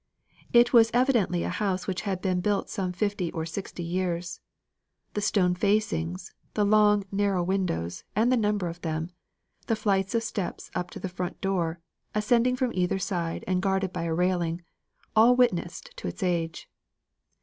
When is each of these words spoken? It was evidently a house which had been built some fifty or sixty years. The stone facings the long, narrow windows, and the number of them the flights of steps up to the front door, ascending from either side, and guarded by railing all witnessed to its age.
It 0.51 0.73
was 0.73 0.89
evidently 0.95 1.43
a 1.43 1.49
house 1.49 1.85
which 1.85 2.01
had 2.09 2.23
been 2.23 2.41
built 2.41 2.71
some 2.71 2.91
fifty 2.91 3.31
or 3.33 3.45
sixty 3.45 3.83
years. 3.83 4.39
The 5.13 5.21
stone 5.21 5.53
facings 5.53 6.33
the 6.55 6.65
long, 6.65 7.03
narrow 7.11 7.43
windows, 7.43 8.03
and 8.15 8.31
the 8.31 8.35
number 8.35 8.67
of 8.67 8.81
them 8.81 9.11
the 9.67 9.75
flights 9.75 10.15
of 10.15 10.23
steps 10.23 10.71
up 10.73 10.89
to 10.89 10.99
the 10.99 11.07
front 11.07 11.39
door, 11.39 11.79
ascending 12.15 12.55
from 12.55 12.71
either 12.73 12.97
side, 12.97 13.43
and 13.45 13.61
guarded 13.61 13.93
by 13.93 14.05
railing 14.05 14.63
all 15.15 15.35
witnessed 15.35 15.95
to 15.97 16.07
its 16.07 16.23
age. 16.23 16.67